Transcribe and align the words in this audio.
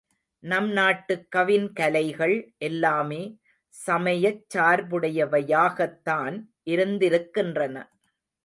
நம் 0.43 0.69
நாட்டு 0.71 1.25
கவின் 1.29 1.73
கலைகள் 1.73 2.33
எல்லாமே 2.57 3.21
சமயச் 3.75 4.43
சார்புடையவையாகத்தான் 4.55 6.37
இருந்திருக்கின்றன. 6.67 7.77